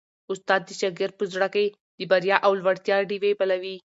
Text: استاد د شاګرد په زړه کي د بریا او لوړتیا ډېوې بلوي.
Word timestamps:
استاد 0.31 0.61
د 0.65 0.69
شاګرد 0.79 1.13
په 1.17 1.25
زړه 1.33 1.47
کي 1.55 1.65
د 1.99 2.01
بریا 2.11 2.37
او 2.45 2.51
لوړتیا 2.59 2.95
ډېوې 3.09 3.31
بلوي. 3.39 3.75